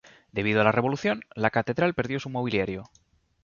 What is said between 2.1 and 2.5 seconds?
su